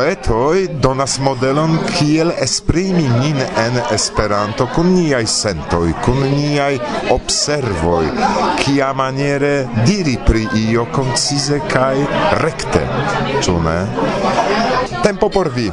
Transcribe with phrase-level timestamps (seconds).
[0.00, 6.78] poetoi donas modelon kiel esprimi nin en Esperanto kun niaj sentoj, kun niaj
[7.12, 8.06] observoj,
[8.62, 9.52] kia maniere
[9.84, 11.98] diri pri io koncize kaj
[12.40, 12.80] rekte,
[13.44, 13.78] ĉu ne?
[15.04, 15.68] Tempo por vi.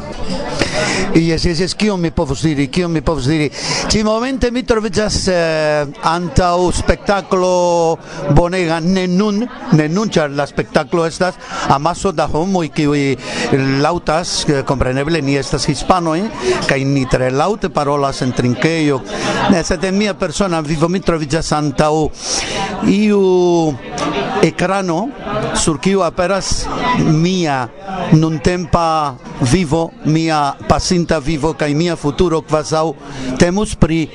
[1.17, 3.47] Yes, yes, yes, kion mi povus diri, kion mi povus diri.
[3.89, 7.97] Ci momente mi trovigas eh, antau spektaklo
[8.37, 9.41] bonega, ne nun,
[9.73, 11.39] ne nun, ĉar la spektaklo estas
[11.73, 13.01] amaso da homoj kiuj
[13.81, 16.19] lautas, eh, kompreneble ni estas hispanoj
[16.67, 19.01] kaj ni tre laŭte parolas en trinkejo,
[19.63, 21.93] sed en mia persona vivo mi troviĝas antaŭ
[22.85, 23.73] iu
[24.41, 25.09] ecrano
[25.55, 26.67] sur kiu aperas
[26.99, 27.69] mia
[28.13, 32.93] nuntempa vivo, mia pasinta vivo kaj mia futuro kvazaŭ
[33.39, 34.07] temus pri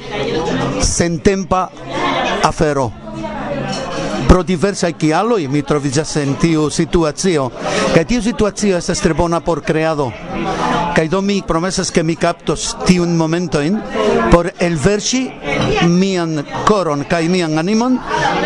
[0.80, 1.69] sentempa
[2.43, 2.91] afero
[4.29, 7.49] pro diversaj kialoj mi troviĝas en tiu situacio
[7.95, 10.11] kaj tiu situacio estas tre bona por kreado
[10.97, 13.80] kaj do mi promesas ke mi kaptos tiun momentojn
[14.33, 15.23] por elverŝi
[15.88, 17.99] mian koron kaj mian animon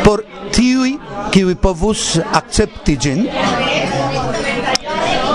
[0.04, 0.22] por
[0.56, 0.96] tiuj
[1.34, 3.26] kiuj povus akcepti ĝin.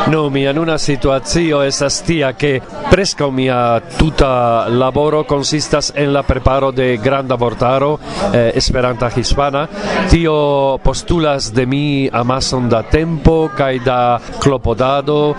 [0.08, 6.24] No, mi en una situazio estas tia che presca mia tuta laboro consistas en la
[6.24, 8.00] preparo de granda vortaro
[8.34, 9.68] eh, Esperanta hispana.
[10.10, 15.36] Tio postulas de mi amason da tempo kai da clopodado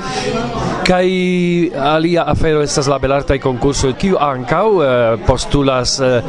[0.82, 6.22] kai alia afero estas la belartaj konkursoj kiu ankaŭ eh, postulas eh,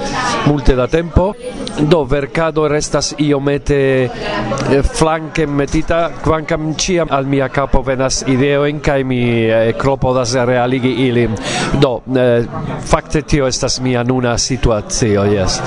[0.46, 1.34] multe da tempo
[1.80, 8.80] do vercado restas iomete eh, flanke metita quancam ciam al mia capo venas ideo in
[8.80, 11.36] kai mi eh, klopodas realigi ilin.
[11.82, 12.46] Do, eh,
[12.86, 15.60] fakte tio estas mia nuna situacio, yes.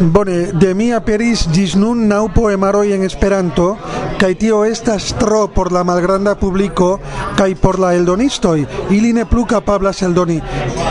[0.00, 3.76] Bone, de mi aperis gis nun nau poemaro en Esperanto,
[4.18, 6.98] kai tio estas tro por la malgranda publiko
[7.36, 10.40] kai por la eldonistoi Ili ne plu kapablas eldoni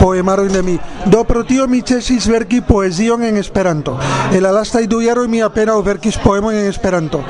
[0.00, 0.78] poemaro de mi.
[1.06, 3.98] Do pro tio mi cesis verki poezion en Esperanto.
[4.32, 7.22] El alasta lastaj du jaroj mi apenaŭ verkis poemojn en Esperanto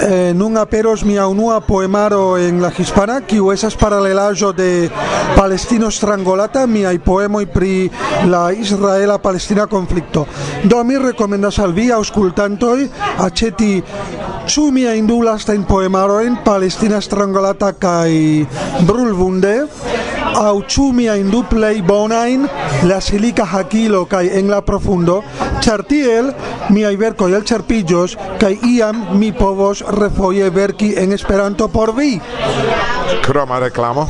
[0.00, 4.90] eh, nun aperos mia unua poemaro en la hispana kiu esas paralelaĵo de
[5.36, 7.90] Palestino strangolata miaj poemoj pri
[8.26, 10.26] la israela palestina konflikto.
[10.64, 12.88] Do mi rekomendas al vi aŭskultantoj
[13.18, 13.72] aĉeti
[14.48, 18.10] ĉu miajn du lastajn poemarojn Palestina strangolata kaj
[18.86, 19.54] Brulvunde?
[20.34, 22.46] au ĉu miajn du plej bonajn,
[22.88, 25.22] la silica hakilo kaj en la profundo,
[25.64, 26.32] ĉar tiel
[26.74, 32.18] miaj verkoj elĉerpiĝos kaj iam mi povos refoje verki en Esperanto por vi.
[33.24, 34.08] Kroma reklamo.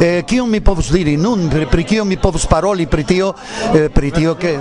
[0.00, 3.32] Eh, kion mi povus diri nun, pri, pri kion mi povus paroli pri tio,
[3.74, 4.54] eh, pri tio ke,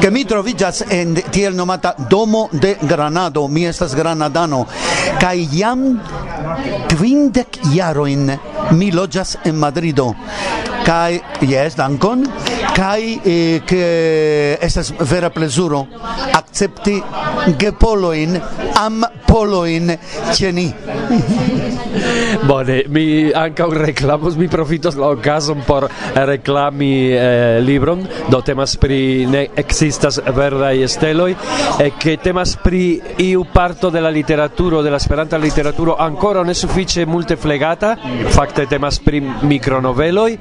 [0.00, 4.66] ke mi troviĝas en tiel nomata Domo de Granado, mi estas granadano,
[5.20, 5.84] kaj jam
[6.88, 8.36] kvindek jarojn
[8.76, 10.12] mi loĝas en Madrido.
[10.84, 12.24] Kai yes dankon.
[12.76, 13.82] Kai eh, ke
[14.60, 15.84] estas vera plezuro
[16.34, 16.98] akcepti
[17.58, 18.38] gepoloin
[18.80, 19.94] am poloin
[20.32, 20.70] ceni.
[22.46, 28.06] bone mi anca un reclamos, mi profitos la okazon por reclami eh, libron.
[28.28, 31.34] Do temas pri ne ekzistas verdaj steloj
[31.78, 36.54] eh, che temas pri iu parto de la literaturo de la esperanta literaturo ancora ne
[36.54, 37.96] suffice multe flegata
[38.60, 40.36] ofte temas pri mikronoveloj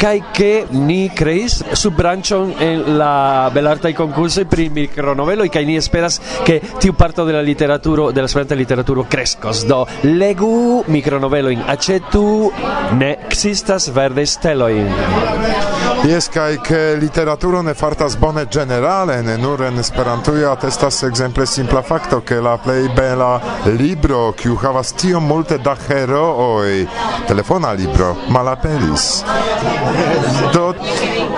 [0.00, 6.58] kaj ke ni kreis subbranĉon en la belartaj konkursoj pri mikronoveloj kaj ni esperas ke
[6.82, 9.64] tiu parto de la literaturo de la esperanta literaturo kreskos.
[9.64, 12.26] Do legu mikronovelojn aĉetu
[13.00, 15.75] ne ekzistas verde stelojn.
[16.04, 21.82] Jes kaj ke literaturo ne fartas bone generale, ne nur en Esperantujo atestas ekzemple simpla
[21.82, 23.40] fakto ke la plej bela
[23.78, 26.86] libro kiu havas tiom multe da herooj,
[27.28, 29.24] telefona libro malaperis.
[30.52, 30.74] Do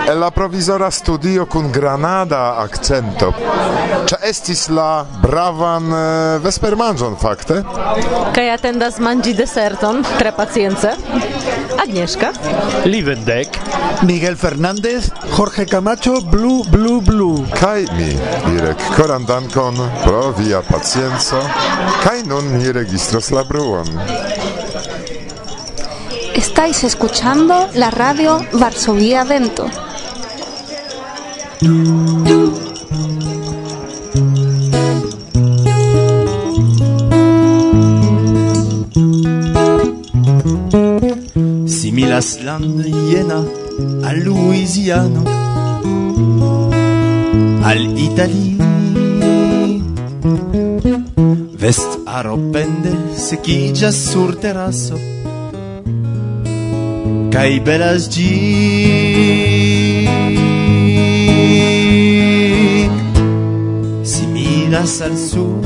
[0.06, 3.32] el la provizora studio kun granada accento.
[4.09, 7.62] Ĉa estis la bravan eh, vespermanĝon fakte?
[8.37, 10.94] Kaj atendas manĝi deserton tre pacience.
[11.78, 12.32] Agnieszka.
[12.84, 13.58] Livendek.
[14.06, 17.46] Miguel Fernández, Jorge Camacho, Blue Blue Blue.
[17.58, 18.12] Kaj mi,
[18.55, 21.43] Irek Koran dankon pro via pacienco,
[22.05, 23.90] kaj nun mi registros la bruon.
[26.34, 29.88] Estáis escuchando la radio Varsovia Vento
[41.66, 43.43] similas land iena
[44.06, 45.25] al Louisiano
[47.64, 48.56] al Itali
[51.58, 54.94] Vest aro pende sequigas sur terrasso
[57.32, 59.97] Kai belas gi
[64.69, 65.65] brilas al sud.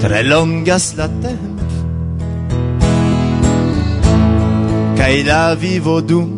[0.00, 1.58] Tre longas la temp
[4.96, 6.30] kai la vivo dum.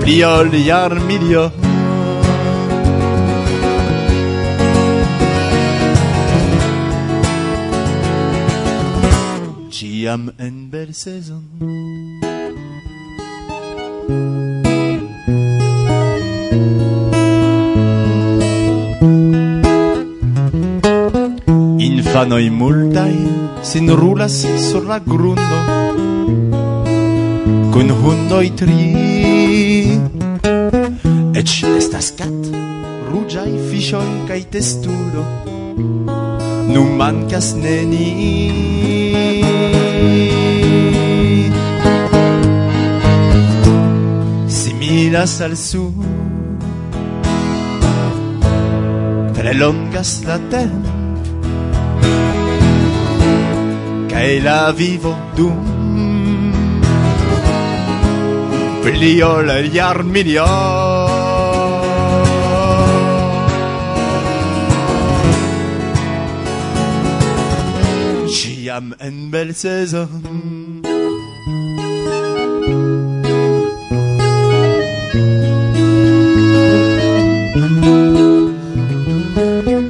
[0.00, 1.50] Pliol jar milio
[9.70, 12.05] Ciam en bel sezon.
[22.26, 23.16] infanoi multai
[23.62, 25.58] sin rulas sur la grundo.
[27.72, 28.86] Kun hundoj tri.
[31.38, 32.50] Eĉ estas kat
[33.10, 35.22] ruĝaj fiŝoj kai testudo.
[36.72, 38.10] Nu mancas neni.
[44.58, 45.86] Similas al su.
[49.38, 50.95] Tre longas la tempo
[54.26, 55.58] kai la vivo dum.
[58.82, 60.46] Pli ol jar milion
[68.36, 70.18] Ĉiam en belsezono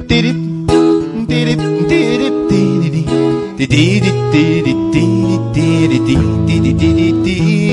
[0.07, 0.19] di
[3.67, 5.05] di di di di di
[5.53, 6.15] di di
[6.45, 7.66] di di di di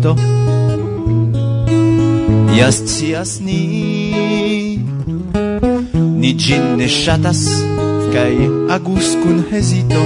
[0.00, 0.16] vento
[2.56, 4.12] e as tias ni
[5.92, 7.44] ni gin ne chatas
[8.12, 10.02] cae agus cun hesito.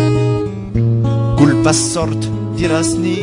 [1.38, 2.22] Culpa sort
[2.56, 3.18] diras ni.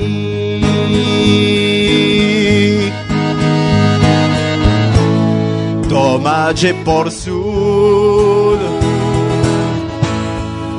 [5.89, 8.61] Domage por sud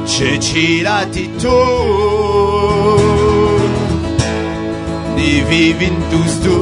[0.06, 3.11] ce girati tu.
[5.22, 6.56] ni vivintus tu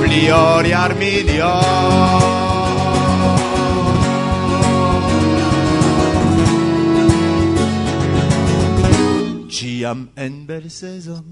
[0.00, 1.52] pliori armidio
[9.54, 11.24] ciam en bel sezon.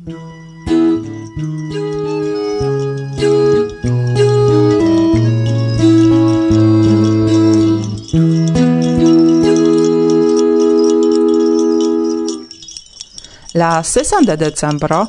[13.63, 15.05] La sesan de decembro,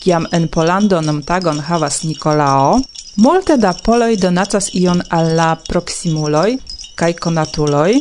[0.00, 2.78] kiam en Polando nomtagon havas Nikolao,
[3.24, 6.50] multe da poloj donacas ion al la proximuloj
[7.00, 7.98] kaj konatuloj,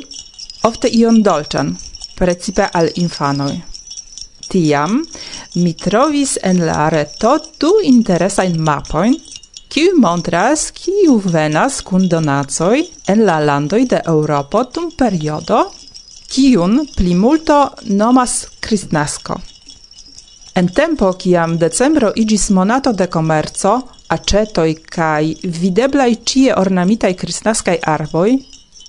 [0.69, 1.73] ofte ion dolĉan,
[2.19, 3.51] precipe al infanoj.
[4.47, 5.01] Tiam
[5.55, 9.17] mi trovis en la reto du interesajn mapojn,
[9.67, 12.79] kiu montras kiu venas kun donacoj
[13.11, 15.65] en la landoj de Eŭropo dum periodo,
[16.31, 17.61] kiun plimulto
[18.01, 19.41] nomas kristnasko.
[20.57, 23.71] En tempo kiam decembro igis monato de komerco,
[24.09, 28.31] acetoi kai videblai cie ornamitai kristnaskai arboi,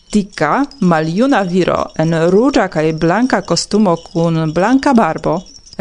[0.08, 5.34] Tika, maljuna viro en ruĝa kaj blanka kostumo kun blanka barbo,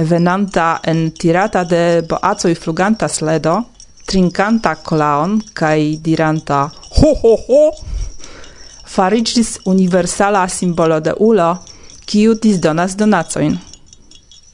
[0.09, 3.55] venanta en tirata de boacoj fluganta sledo,
[4.05, 6.65] trinkanta colaon kaj diranta
[6.97, 7.63] ho ho ho,
[8.97, 11.49] fariĝis universala simbolo de ulo,
[12.05, 13.55] kiu disdonas donacojn.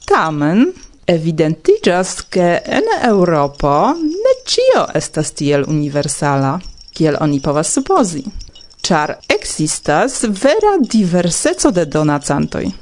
[0.06, 0.68] Tamen,
[1.06, 6.60] Evidentigas che en Europo ne cio estas tiel universala,
[6.92, 8.24] kiel oni povas supozi,
[8.80, 12.72] char existas vera diverseco de donacantoi.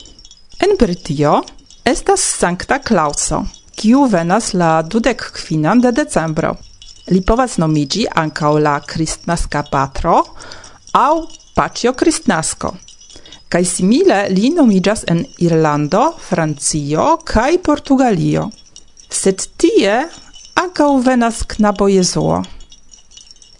[0.59, 1.43] En Britio
[1.83, 3.43] estas Sancta Clauso,
[3.75, 6.55] kiu venas la dudek kvinan de decembro.
[7.11, 10.21] Li povas nomigi ankaŭ la Kristnaska patro
[10.95, 12.77] aŭ Pacio Kristnasko.
[13.53, 18.47] Kai simile li nomigas en Irlando, Francio kaj Portugalio.
[19.13, 19.99] Sed tie
[20.63, 22.39] ankaŭ venas knabo Jesuo.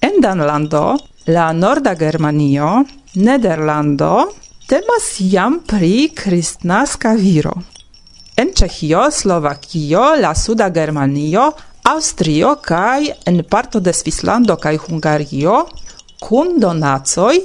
[0.01, 0.97] En Danlando,
[1.27, 2.71] la Norda Germanio,
[3.15, 4.15] Nederlando
[4.71, 7.53] temas jam pri kristnaska viro.
[8.41, 11.51] En Ĉeĥio, Slovakio, la Suda Germanio,
[11.93, 15.67] Austrio kaj en parto de Svislando kaj Hungario
[16.23, 17.37] kun donacoj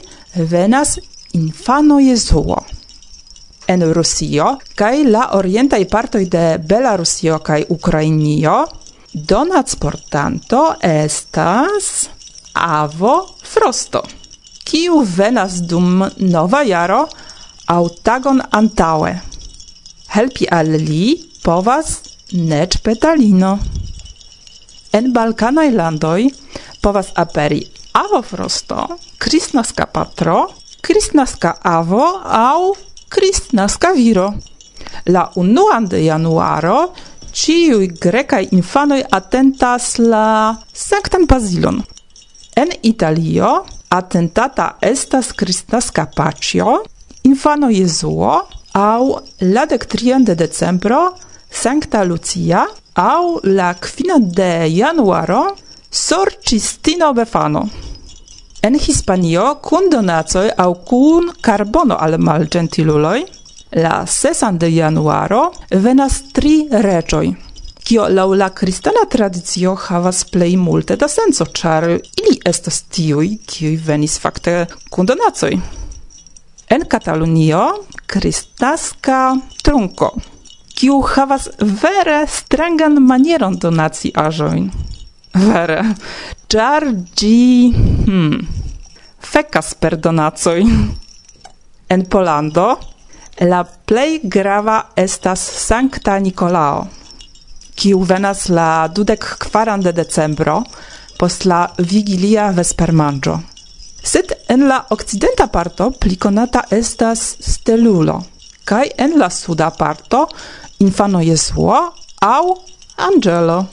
[0.56, 0.96] venas
[1.38, 2.58] infano Jesuo.
[3.68, 8.58] En Rusio kai la orientai partoi de Belarusio kai Ukrainio
[9.12, 12.10] donacportanto estas
[12.54, 14.02] avo frosto,
[14.64, 17.04] kiu venas dum nova jaro
[17.68, 19.14] aŭ tagon antaŭe.
[20.16, 21.98] Helpi al li povas
[22.32, 23.58] nec petalino.
[24.96, 26.22] En Balkanaj landoj
[26.82, 27.62] povas aperi
[27.98, 30.40] avo frosto, Kristnaska patro
[30.88, 32.76] kristnaska avo au
[33.10, 34.34] kristnaska viro.
[35.06, 36.94] La unuan de januaro
[37.34, 41.82] ciui grecai infanoi attentas la Sanctam Basilon.
[42.56, 46.84] En Italio attentata estas kristnaska pacio,
[47.24, 51.18] infano Jesuo, au la dectrian de decembro
[51.52, 55.56] Sancta Lucia, au la quina de januaro
[55.92, 57.87] Sorcistino Befano.
[58.62, 63.20] En Hispanio, kun donacoj aŭ kun karbono al malgentiluloj,
[63.84, 67.28] la 6 de januaro venas tri reĝoj.
[67.88, 73.76] Kio laŭ la kristana tradicio havas plej multe da senco, ĉar ili estas tiuj, kiuj
[73.86, 75.54] venis fakte kun donacoj.
[76.68, 77.62] En Katalunio,
[78.06, 79.22] kristaska
[79.64, 80.12] trunko,
[80.76, 84.70] kiu havas vere strangan manieron donaci aĵojn.
[85.46, 85.82] Vere.
[86.48, 87.74] Ĉar gi...
[88.08, 88.40] Hmm,
[89.20, 90.60] fecas per donacoj.
[91.88, 92.68] en Polando
[93.40, 96.88] la plej grava estas Sankta Nikolao,
[97.78, 100.64] kiu venas la dudek kvaran de decembro
[101.18, 103.38] post la vigilia vespermanĝo.
[104.04, 108.20] Sed en la okcidenta parto pli konata estas stelulo,
[108.66, 110.28] kaj en la suda parto
[110.80, 111.80] infano Jesuo
[112.22, 112.44] aŭ
[113.08, 113.66] angelo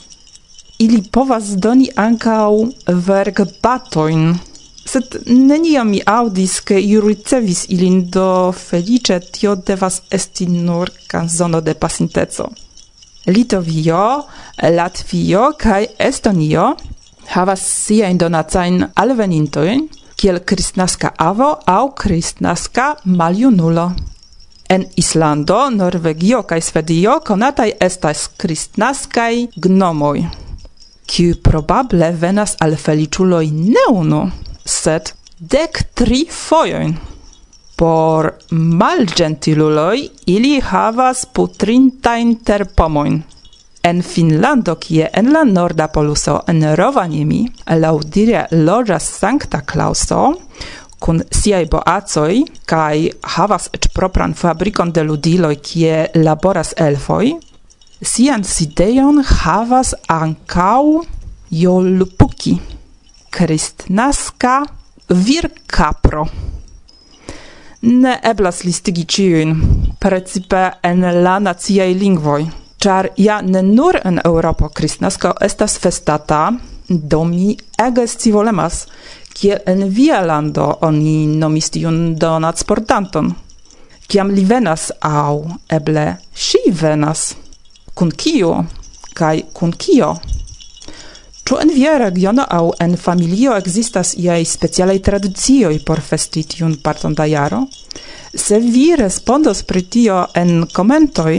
[0.77, 2.51] ili povas doni ankaŭ
[3.07, 4.35] verkbatojn.
[4.85, 11.61] Sed neniam mi aŭdis, ke iu ricevis ilin do feliĉe tio devas esti nur kanzono
[11.61, 12.49] de pasinteco.
[13.25, 14.23] Litovio,
[14.77, 16.75] Latvio kaj Estonio
[17.33, 23.91] havas siajn donacajn alvenintojn kiel kristnaska avo aŭ kristnaska maljunulo.
[24.69, 30.44] En Islando, Norvegio kaj Svedio konataj estas kristnaskaj gnomoj
[31.05, 34.21] kiu probable venas al feliĉuloj ne unu,
[34.65, 36.95] sed dek tri fojojn.
[37.75, 43.23] Por malgentiluloj ili havas putrintajn terpomojn.
[43.85, 47.43] En Finlando, kie en la norda poluso en Rovaniemi,
[47.81, 50.21] laŭdire loĝas Sankta Klauso,
[50.99, 52.95] kun siaj boacoj kaj
[53.35, 57.35] havas eĉ propran fabrikon de ludiloj, kie laboras elfoj,
[58.05, 61.01] Sian sidejon havas ankaŭ
[61.49, 62.51] Jolpuki,
[63.33, 64.59] kristnaska
[65.09, 66.25] virkapro.
[67.81, 69.55] Ne eblas listigi ĉiujn,
[70.01, 72.43] precipe en la naciaj lingvoj,
[72.85, 76.41] ĉar ja ne nur en Eŭropo kristnasko estas festata,
[76.89, 77.55] do mi
[77.87, 78.83] ege scivolemas,
[79.33, 83.33] kiel en via lando oni nomis tiun donacportanton.
[84.05, 85.41] Kiam li venas au
[85.79, 86.05] eble
[86.45, 87.25] ŝi venas–
[87.95, 88.51] kun kiu
[89.15, 90.13] kai kun kio.
[91.45, 97.13] Ĉu en via regiono aŭ en familio ekzistas iaj specialaj tradicioj por festi tiun parton
[97.13, 97.59] da jaro?
[98.45, 101.35] Se vi respondos pri tio en komentoj,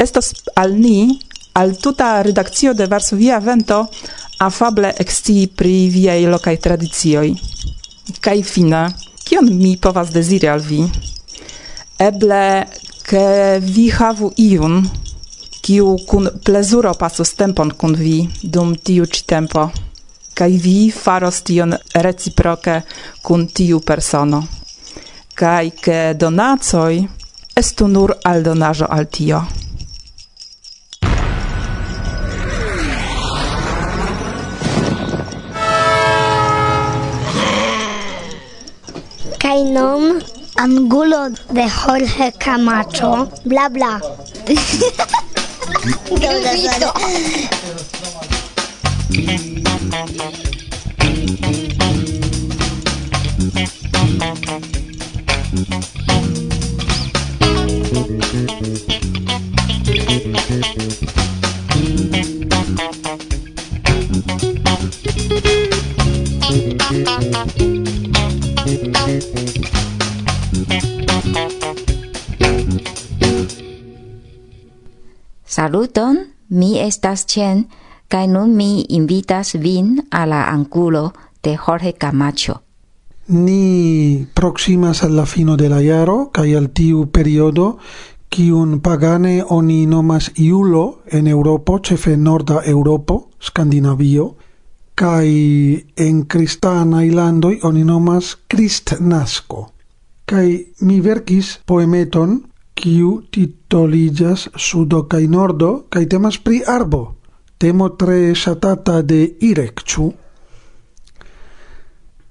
[0.00, 1.20] estos al ni,
[1.52, 3.82] al tuta redakcio de Varsovia Vento,
[4.40, 7.28] afable ekscii pri viaj lokaj tradicioj.
[8.24, 8.86] Kaj fina,
[9.24, 10.80] kion mi povas deziri al vi?
[12.00, 12.64] Eble,
[13.04, 14.80] ke vi havu iun,
[15.70, 19.62] kiu kun plezuro pasus tempon kun vi dum tiu ci tempo,
[20.34, 21.70] kai vi faros tion
[22.04, 22.74] reciproke
[23.22, 24.40] kun tiu persono.
[25.40, 26.94] kai ke donacoj
[27.60, 29.38] estu nur aldonajo al tio.
[39.42, 40.04] Kai nom
[40.64, 41.22] angulo
[41.56, 43.12] de Jorge Camacho,
[43.44, 43.92] bla bla.
[45.80, 46.92] Dudito.
[55.56, 55.99] Dudito.
[75.70, 76.16] Saluton,
[76.48, 77.60] mi estas Chen,
[78.08, 81.12] kaj nun mi invitas vin a la angulo
[81.44, 82.54] de Jorge Camacho.
[83.28, 87.76] Ni proximas al la fino de la jaro kaj al tiu periodo
[88.28, 94.34] kiun pagane oni nomas iulo en Europo, ĉefe norda Europo, Skandinavio,
[94.94, 95.28] kaj
[95.96, 99.68] en kristanaj landoj oni nomas kristnasko.
[100.26, 100.46] Kaj
[100.80, 102.40] mi verkis poemeton
[102.80, 107.02] kiu titoligas Sudo kaj Nordo kaj temas pri arbo,
[107.60, 109.20] temo tre ŝatata de
[109.50, 110.06] Irek, ĉu?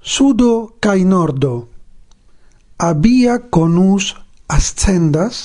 [0.01, 1.53] Sudo kaj Nordo.
[2.79, 4.13] Abia conus
[4.47, 5.41] ascendas,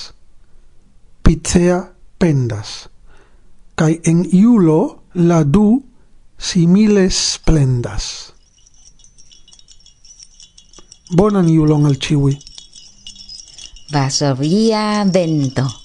[1.21, 1.81] picea
[2.17, 2.87] pendas.
[3.75, 4.79] Kai en iulo
[5.29, 5.67] la du
[6.37, 8.31] simile splendas.
[11.11, 12.39] Bonan iulon al ciui.
[13.89, 15.84] Vasovía Vento.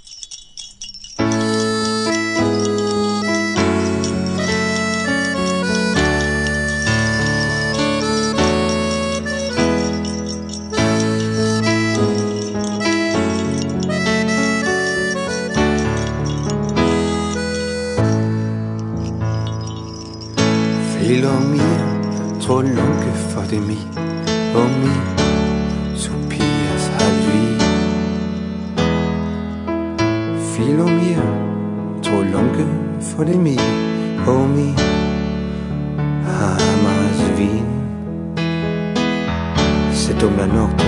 [40.10, 40.84] se dum la nocto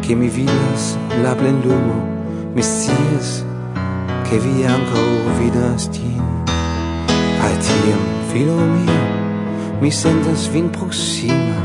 [0.00, 1.96] che mi vidas la plenlumo
[2.54, 3.42] mi sies
[4.28, 5.00] che vi anco
[5.38, 6.20] vidas ĝin
[7.46, 9.02] al tiam filo mio
[9.80, 11.58] mi sentas vin proxima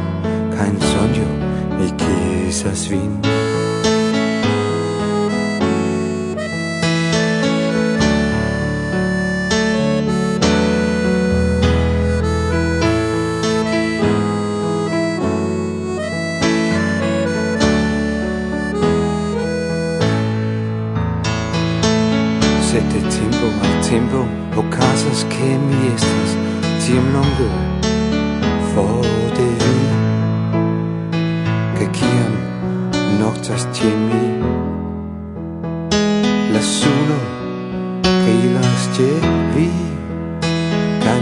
[0.55, 1.29] kein sonio
[1.77, 3.54] mi kisas vin.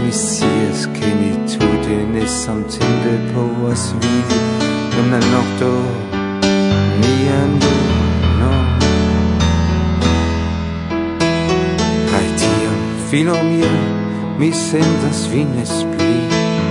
[0.04, 4.38] mi scias che mi tutte ne samtempe povas vivi.
[4.90, 5.70] Dum la nokto
[7.00, 7.52] mian
[8.40, 8.52] no.
[12.10, 13.72] Kai tiam filo mio
[14.38, 16.16] mi sentas vin espli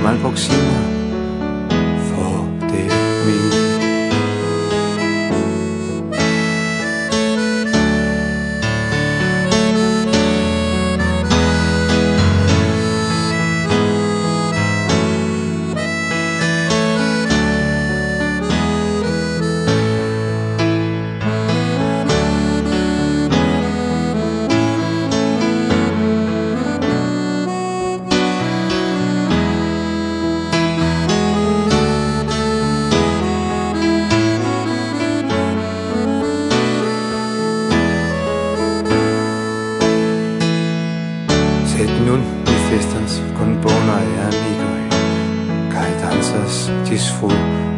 [0.04, 0.80] malproksima
[2.08, 2.84] for de
[3.26, 3.62] mi.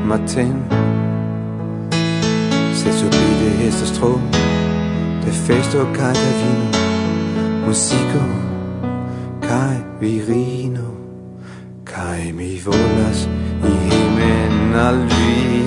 [0.05, 0.53] Martin
[2.73, 4.21] Se subite estas tro
[5.25, 6.69] De festo kaj de vino
[7.67, 8.21] Musico
[9.41, 10.93] kai virino
[11.83, 13.27] Kaj mi volas
[13.63, 15.63] hejmen al vi.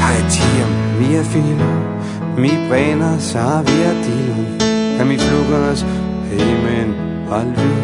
[0.00, 1.72] Kaj tiam mia filo
[2.36, 4.46] Mi prenas avia dilon
[4.98, 5.84] Kaj mi flugas
[6.30, 6.94] hejmen
[7.30, 7.74] al vi.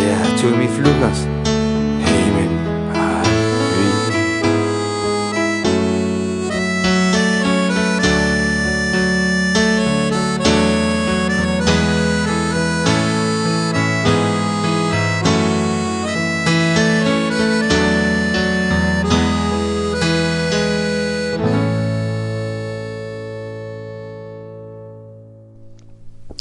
[0.00, 1.37] Ja, ĉu mi flugas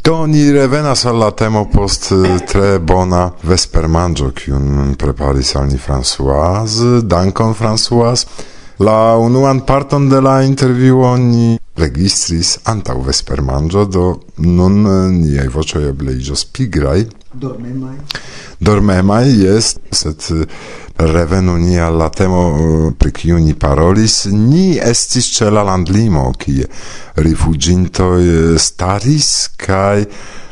[0.07, 5.75] Do ni revenas al la temo post eh, tre bona vespermanĝo kiun preparis al ni
[5.75, 7.01] Françoise.
[7.03, 8.23] Dankon Françoise.
[8.79, 14.05] La unuan parton de la intervjuo ni registris antaŭ vespermanĝo, do
[14.47, 17.01] nun eh, niaj voĉoj eble iĝos pigraj.
[17.33, 17.97] Dormemaj
[18.59, 20.45] dormemaj jest, sed eh,
[20.97, 26.31] revenu ni al la temo eh, pri kiu ni parolis, ni estis ce la landlimo,
[26.37, 26.65] kie
[27.15, 30.05] rifugintoi eh, staris kai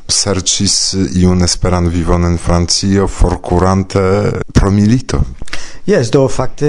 [0.05, 4.01] sercis iun esperan vivon en Francio forcurante
[4.53, 5.23] pro milito.
[5.85, 6.67] Yes, do fakte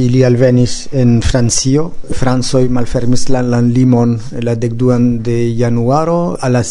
[0.00, 1.90] ili alvenis en Francio.
[2.12, 6.64] Francoj malfermis la landlimon la dekduan de januaro alla la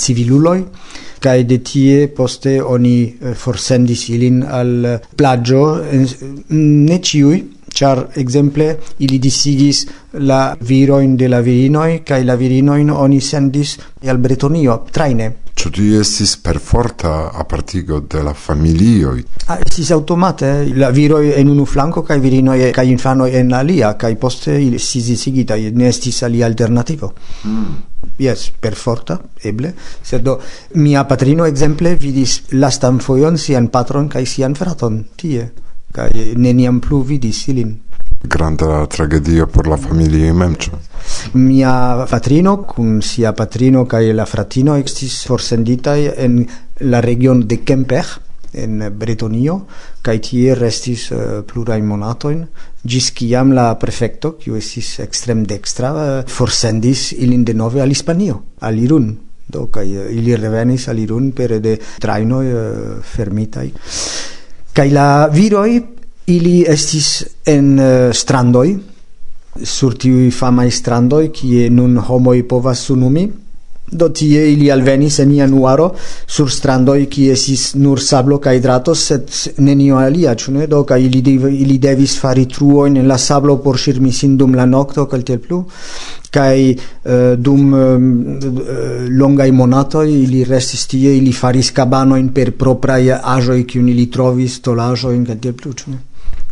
[1.23, 6.15] kai de tie poste oni eh, forsendis ilin al eh, plagio eh,
[6.51, 7.41] ne ciui
[7.73, 14.17] char exemple ili disigis la viroin de la virinoi kai la virinoin oni sendis al
[14.17, 19.19] Bretonio traine Ĉu ti estis perforta apartigo de la familioj?
[19.47, 20.71] Ah, estis automate eh?
[20.81, 25.11] la viroj en unu flanko kaj virinoj kaj infanoj en alia kaj poste ili estis
[25.11, 27.13] disigitaj ne estis alia alternativo.
[27.45, 27.75] Mm.
[28.19, 29.71] Yes, perforta, eble,
[30.03, 30.39] sed do
[30.75, 35.47] mia patrino ekzemple vidis lastan fojon sian patron kaj sian fraton tie
[35.93, 37.77] kaj neniam plu vidis ilin.
[38.23, 40.71] Granda tragedio por la familio mem ĉu
[41.33, 46.43] mia patrino kun sia patrino kaj la fratino estis forsenditaj en
[46.81, 48.05] la region de Kemper
[48.53, 49.59] en Bretonio
[50.05, 52.43] kaj tie restis eh, uh, pluraj monatojn
[52.85, 58.41] ĝis kiam la prefekto kiu estis ekstrem dekstra uh, eh, forsendis ilin denove al Hispanio
[58.61, 59.09] al Irun.
[59.49, 62.45] Do kaj uh, eh, ili revenis al Irun per de trajnoj
[63.15, 63.67] fermitaj
[64.73, 65.81] kai la viroi
[66.33, 68.73] ili estis en eh, uh, strandoi
[69.63, 73.27] sur tiu fama strandoi kie nun homoj povas sunumi.
[73.93, 75.91] Do tie ili alvenis en januaro
[76.27, 80.67] sur strandoi kie esis nur sablo kaj drato, sed nenio alia, ĉu ne?
[80.67, 84.55] Do kaj ili, dev, ili devis fari truojn en la sablo por ŝirmi sin dum
[84.55, 85.63] la nokto kaj tiel plu.
[86.33, 92.31] Kai uh, eh, dum uh, eh, longai monatoi ili restis tie ili faris cabano in
[92.33, 96.01] per proprai ajoi kiun ili trovis tolajo in cadel plucne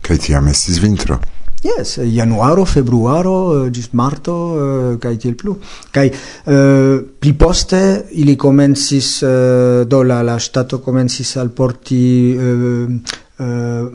[0.02, 1.20] kai tiam estis vintro.
[1.62, 5.60] Yes, eh, januaro, februaro, eh, gis marto, eh, kai tiel plu.
[5.92, 13.20] Kai uh, pli poste ili comensis, uh, do la, la stato comensis al porti uh,
[13.42, 13.88] Uh,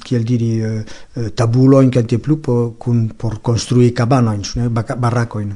[0.00, 0.78] kiel diri uh,
[1.36, 4.40] tabuloin kaj tiel plu por, kun, por konstrui kabanoin,
[4.72, 5.50] barrakoin.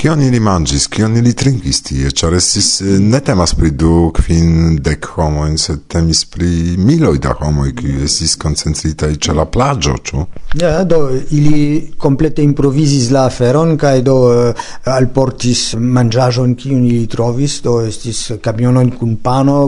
[0.00, 4.78] Kion ili mangis, kion ili trinkis tie, ĉar estis eh, ne temas pri du kvin
[4.80, 6.48] dek homojn, sed temis pri
[6.80, 10.24] miloj da homoj, kiuj estis koncentritaj ĉe la plaĝo, ĉu?
[10.56, 11.02] Ja, do
[11.36, 14.62] ili komplete improvizis la aferon kaj do eh,
[14.94, 19.58] alportis manĝaĵon kiun ili trovis, do estis kamionojn kun pano.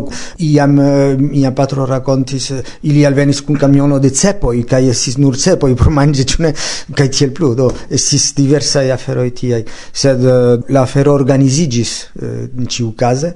[0.49, 2.49] Iam eh, mia patro rakontis,
[2.89, 6.57] ili alvenis kun kamiono de cepoj kaj estis nur cepoj por manĝi, ĉu ne?
[6.97, 12.67] Kaj tiel plu, do estis diversaj aferoj tiaj sed eh, la fero organizigis eh, in
[12.67, 13.35] ciu case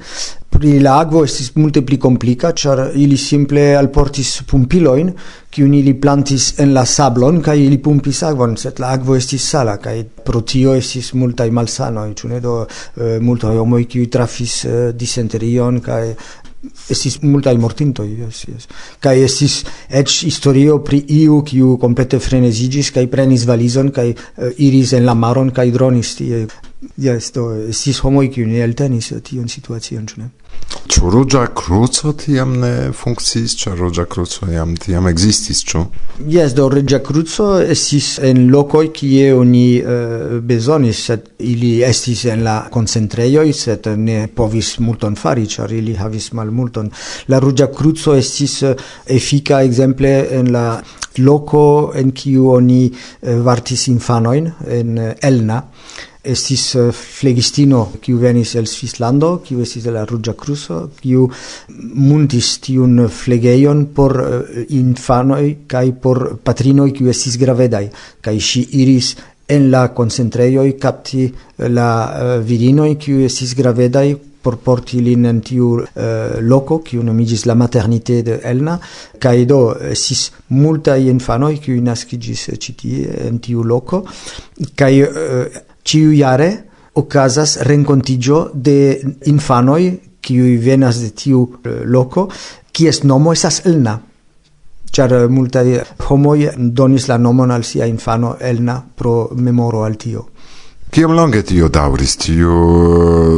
[0.49, 5.12] pri la agvo estis multe pli complica char ili simple alportis pumpiloin
[5.53, 9.77] kiun ili plantis en la sablon kai ili pumpis agvon sed la agvo estis sala
[9.77, 12.40] kai pro tio estis multa malsano ĉu ne?
[12.40, 14.64] Do eh, uh, multa homo kiuj trafis
[14.97, 16.14] disenterion kai
[16.90, 18.69] estis multa mortinto yes, yes.
[19.01, 19.59] kai estis
[19.90, 25.05] ec historio pri iu kiu compete frenesigis kai prenis valizon kai uh, eh, iris en
[25.07, 26.47] la maron kai dronis tie
[26.99, 30.31] yes do estis homoi kiu ne eltenis eh, tion situacion ĉu ne
[30.87, 35.83] Ĉu ruĝa kruco tiam ne funkciis, ĉar ruĝa kruco jam tiam ekzistis, ĉu?
[36.31, 42.45] Jes, do ruĝa kruco estis en lokoj kie oni uh, bezonis, sed ili estis en
[42.47, 46.92] la koncentrejoj, sed ne povis multon fari, ĉar ili havis malmulton.
[47.33, 48.77] La ruĝa kruco estis eh,
[49.19, 50.66] efika ekzemple en la
[51.19, 51.66] loko
[51.99, 55.62] en kiu oni uh, vartis infanojn en Elna
[56.33, 61.29] estis eh, flegistino kiu venis el Svislando, kiu estis de la Ruĝa Kruso, kiu
[61.95, 67.89] muntis tiun flegejon por eh, infanoj kaj por patrinoj kiu estis gravedaj.
[68.21, 69.15] Kaj ŝi iris
[69.49, 71.91] en la koncentrejoj capti eh, la
[72.47, 74.09] virinoj kiu estis gravedaj
[74.47, 78.77] por porti lin en tiu uh, loco, kiu nomigis la maternité de Elna,
[79.19, 79.59] kaj do
[79.91, 84.05] estis multaj infanoj kiu naskiĝis ĉi tie en tiu loco,
[84.79, 86.51] kaj uh, Ciu iare
[86.99, 88.99] ocasas rencontigio de
[89.31, 92.27] infanoi qui venas de tiu eh, loco
[92.72, 94.01] qui es nomo esas Elna.
[94.96, 95.66] char eh, multaj
[96.09, 100.29] homoi donis la nomon al sia infano Elna pro memoro al tio.
[100.90, 102.53] Kiom longe tio dauris, tiu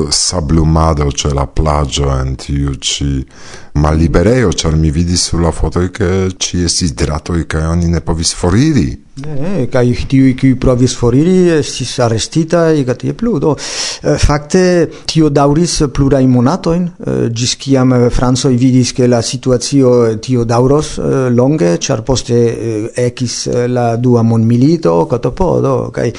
[0.07, 3.27] eh, sablumado ce la plagio en tiu ci
[3.73, 9.07] mallibereo, char mi vidis sulla foto che ci esis dratoi che oni ne povis foriri?
[9.19, 13.39] Ne, kai tiu kiu provis foriri estis arrestita e gatie plu.
[13.43, 14.61] Do eh, fakte
[15.11, 19.91] tio dauris plurai monatojn eh, gis kiam eh, Franco vidis ke la situazio
[20.23, 20.99] tio dauros
[21.35, 22.39] longe, char poste
[22.95, 23.35] ekis
[23.67, 26.13] la dua mondmilito kotopodo kai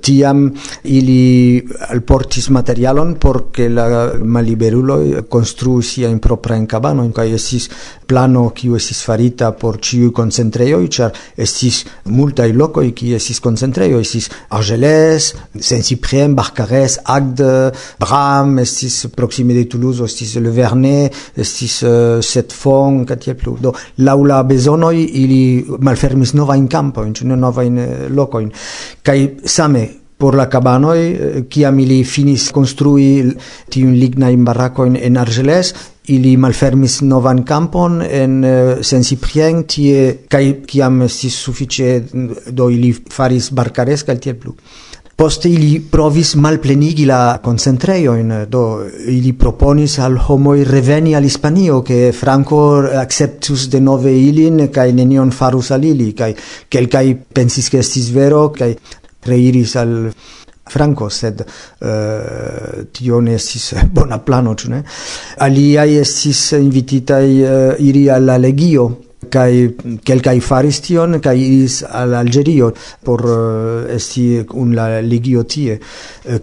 [0.00, 0.46] tiam
[0.84, 6.20] ili alportis materialon por ke la malliberuloj konstrui in
[6.66, 7.68] cabano in kai estis
[8.06, 14.02] plano kiu estis farita por ciu concentreio, char estis multe multaj lokoj kie estis koncentrejoj
[14.04, 22.20] estis Argelès, Saint-Cyprien, Barcarès, Agde, Bram, estis proksime de Toulouse, estis Le Vernet, estis uh,
[22.20, 23.56] Setfon, kaj tiel plu.
[23.56, 23.72] Do
[24.04, 28.52] laŭ la bezonoj ili malfermis novajn kampojn, ĉu ne novajn euh, lokojn.
[29.02, 29.18] Kaj
[29.48, 29.86] same
[30.18, 33.32] por la cabanoi, euh, kiam ili finis construi
[33.72, 35.72] tiun lignajn barakojn en Argelès,
[36.12, 42.02] ili malfermis novan campon en eh, uh, Sensiprien tie kai kiam estis sufice
[42.52, 44.54] do ili faris barcares cal tie plu.
[45.16, 51.80] Poste ili provis malplenigi la concentrejoin, eh, do ili proponis al homo reveni al Hispanio,
[51.82, 52.60] che Franco
[53.00, 56.34] acceptus de nove ilin, kai nenion farus al ili, kai
[56.68, 58.76] kelkai pensis che estis vero, kai
[59.24, 60.12] reiris al
[60.68, 64.82] Franco, sed uh, tio ne estis bona plano, ĉu ne?
[65.46, 68.88] Aliaj estis invititaj uh, iri al la legio,
[69.30, 69.74] kai
[70.06, 75.78] kelkai faris tion kai iris al Algerio por uh, esti un la legio tie.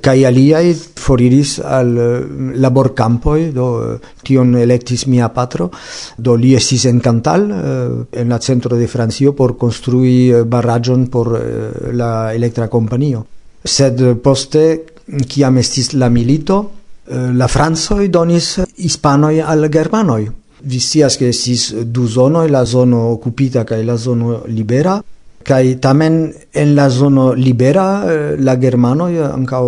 [0.02, 5.70] Kai aliai foriris al uh, laborcampoi do uh, tion electis mia patro.
[6.18, 7.46] Do li estis en Cantal
[8.12, 11.32] en la centro de Francio por construi barragion por
[11.94, 13.26] la electra companio
[13.64, 14.64] sed poste
[15.28, 16.60] kiam estis la milito
[17.08, 20.28] eh, la francoj donis hispanoj al germanoj.
[20.64, 25.02] Vi scias ke estis du zonoj la zono okupita kaj la zono libera.
[25.44, 29.64] Kaj tamen en la zono libera eh, la germanoj ankaŭ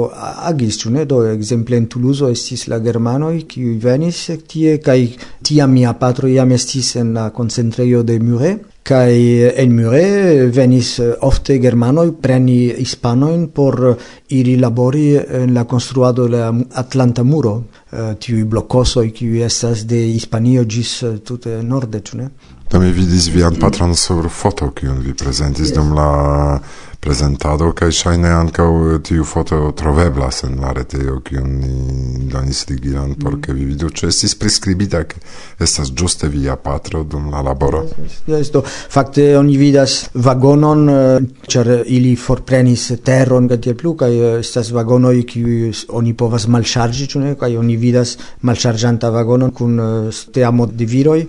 [0.52, 1.04] agis ĉu ne?
[1.06, 5.02] Do ekzemple en Tuluzo estis la germanoj kiuj venis tie kaj
[5.44, 11.14] tiam mia patro jam estis en la koncentrejo de Muret kai en mure venis eh,
[11.26, 13.96] ofte germanoi preni hispanoin por eh,
[14.38, 16.52] iri labori en la construado la
[16.84, 17.56] Atlanta muro
[17.92, 22.30] eh, uh, tiui blocosoi qui estas de Hispanio gis tute norde, tune?
[22.72, 26.60] Do mi vidis vian patron sur foto, kiun vi prezentis dum la
[27.06, 28.70] prezentado, kaj ŝajne ankaŭ
[29.06, 33.42] tiu foto troveblas en la retejo, kiun ni donis ligilon, por mm.
[33.46, 35.22] ke vi vidu, ĉu estis priskribita, ke
[35.62, 37.84] estas ĝuste via patro dum la laboro.
[38.26, 38.64] Jes, do.
[38.66, 39.98] Fakte oni vidas
[40.28, 46.16] vagonon, eh, ĉar ili forprenis teron kaj tiel plu, kaj eh, estas vagonoj, kiuj oni
[46.18, 48.18] povas malŝarĝi, ĉu ne, kaj oni vidas
[48.50, 51.20] malŝarĝanta vagonon kun eh, teamo de viroj,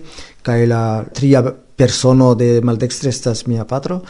[0.47, 0.83] kaj la
[1.15, 1.43] tria
[1.77, 4.01] persono de maldextre estas mia patro.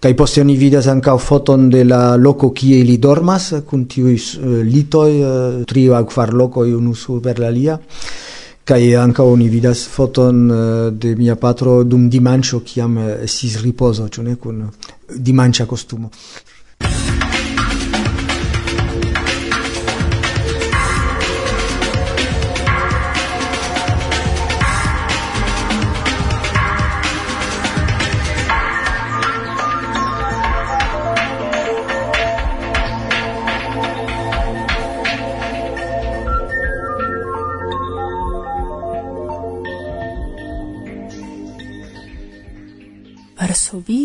[0.00, 4.60] Kai poste oni vidas ankaŭ foton de la loko kie ili dormas kun tiuj uh,
[4.68, 7.78] litoj uh, tri aŭ kvar lokoj unu super la alia
[8.68, 10.58] kai anka oni vidas foton uh,
[10.92, 14.68] de mia patro dum dimanĉo kiam estis ripozo ĉu ne kun
[15.08, 16.10] dimanĉa kostumo.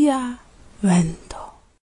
[0.06, 0.38] 家
[0.82, 1.16] 稳